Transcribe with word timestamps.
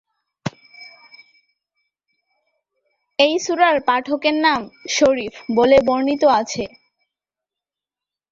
এই 3.19 3.35
সূরার 3.39 3.77
পাঠকের 3.87 4.35
নাম 4.45 4.61
""শরীফ"" 4.89 5.33
বলে 5.57 5.77
বর্ণিত 5.87 6.23
আছে। 6.39 6.63